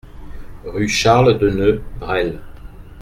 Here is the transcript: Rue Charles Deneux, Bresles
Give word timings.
Rue 0.65 0.89
Charles 0.89 1.37
Deneux, 1.37 1.83
Bresles 1.99 2.41